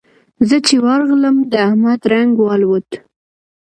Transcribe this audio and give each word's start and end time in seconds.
زه 0.47 0.57
چې 0.67 0.75
ورغلم؛ 0.85 1.35
د 1.51 1.53
احمد 1.67 2.01
رنګ 2.13 2.31
والوت. 2.45 2.89